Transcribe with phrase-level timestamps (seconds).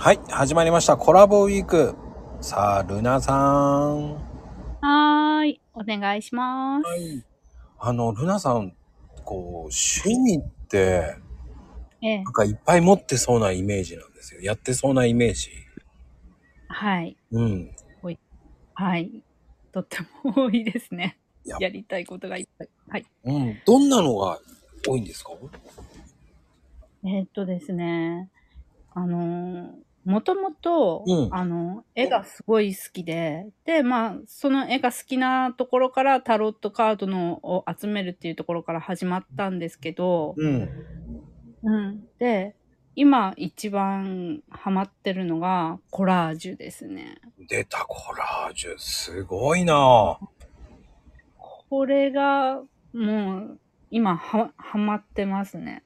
[0.00, 0.96] はい、始まりました。
[0.96, 1.96] コラボウィーク。
[2.40, 4.14] さあ、ルナさん。
[4.14, 5.60] はーい。
[5.74, 6.86] お願いします。
[6.88, 7.24] はい。
[7.80, 8.76] あの、ルナさん、
[9.24, 11.16] こう、趣味って、
[12.00, 14.40] ええなんかいっぱい持ってそうなイメージなんですよ。
[14.40, 15.50] やってそうなイメージ。
[16.68, 17.16] はい。
[17.32, 17.70] うん。
[18.74, 19.24] はい。
[19.72, 21.56] とっても多いですねいや。
[21.58, 22.68] やりたいことがいっぱい。
[22.88, 23.06] はい。
[23.24, 23.58] うん。
[23.66, 24.38] どんなのが
[24.86, 25.32] 多いんですか？
[27.04, 28.30] えーっとですね。
[28.94, 29.70] あのー、
[30.08, 40.70] もともとう、んあの、絵がすごい好きで、で、まあ、その絵が好きなところからタロットカードのを集めるっていうところから始まったんですけど、うん。
[41.62, 42.04] うん。
[42.18, 42.56] で、
[42.94, 47.20] 今一番ハマってるのがコラージュですね。
[47.46, 48.78] 出たコラージュ。
[48.78, 50.18] すごいな
[51.68, 52.62] これが、
[52.94, 53.58] もう、
[53.90, 55.82] 今、は、はまってますね。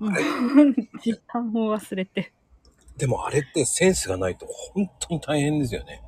[1.00, 2.32] 時間を忘れて。
[2.96, 6.00] でもあれってセンスがないと本当に大変ですよね。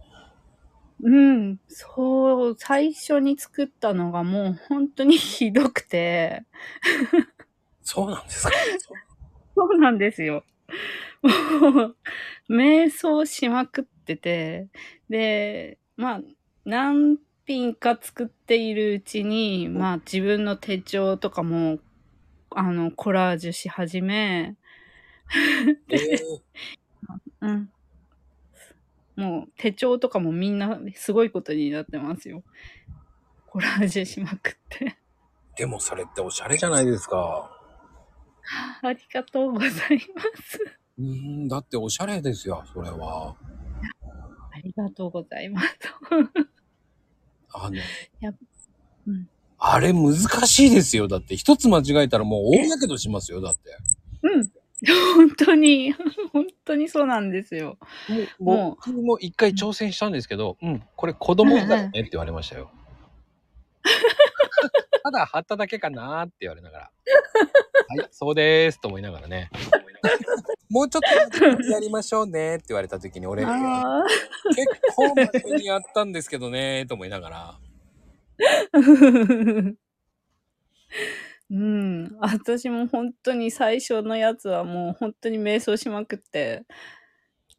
[1.03, 6.45] うん、そう、最初に作ったのがもう本当にひどくて、
[7.83, 8.51] そうなんですか？
[9.55, 9.79] そう。
[9.79, 10.45] なんですよ。
[11.23, 11.31] も
[11.87, 11.97] う、
[12.51, 14.69] 瞑想しまくってて、
[15.09, 16.21] で、まあ、
[16.65, 21.79] 何品か作っているうちに、まあ自分の手帳とかも、
[22.51, 24.57] あの、コラージュし始め、
[25.91, 26.19] えー
[27.41, 27.71] うん。
[29.17, 32.43] もう手帳とかもみんなすごいことになってますよ。
[33.47, 34.97] コラージュしまくって。
[35.57, 37.51] でもそれっておしゃれじゃないですか。
[38.83, 40.79] ありがとうございます。
[40.99, 43.37] うーん、だっておしゃれですよ、それは。
[44.53, 45.69] ありがとうございます。
[47.53, 47.77] あの、
[49.07, 49.29] うん。
[49.59, 51.09] あれ難しいですよ。
[51.09, 53.41] だって一つ間違えたらもう大やけどしますよ。
[53.41, 53.77] だって。
[54.23, 54.53] うん。
[55.17, 55.93] 本当に、
[56.33, 57.79] 本当にそうなんですよ。
[58.39, 62.71] もう僕も一回挑戦したんですけど、うん、これ子供だよねって言われましたよ。
[65.03, 66.91] ただ貼っただけかなーって言われながら。
[67.89, 69.51] はい、そうでーすと思いながらね。
[70.69, 74.05] もうちょっとやりましょうねって言われた時に俺、結あ
[74.95, 77.59] 構真面目にやったんですけどねーと思いながら。
[81.51, 81.55] あ。
[81.55, 82.17] うん。
[82.21, 86.65] 私も本当に最初のやつはもう本当に瞑想しまくって、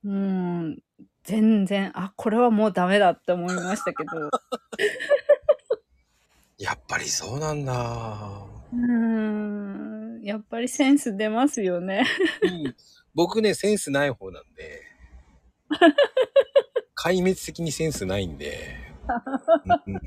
[0.03, 0.79] うん。
[1.23, 4.29] 全然、あ、これはもうダメだって思いましたけど。
[6.57, 7.73] やっぱりそうなんだ。
[8.73, 8.79] うー
[10.19, 10.21] ん。
[10.23, 12.05] やっぱりセンス出ますよね。
[12.41, 12.75] うん
[13.13, 14.83] 僕ね、センスない方なんで。
[16.95, 18.75] 壊滅的にセンスないんで。
[19.87, 19.99] うんっ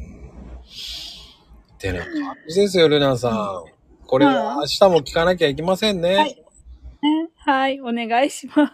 [1.80, 2.12] てな感
[2.48, 3.64] じですよ、ルナさん。
[4.06, 6.14] これは明日も聞かなきゃいけませんね。
[6.14, 6.34] はい
[7.02, 8.72] ねはい、お願いします。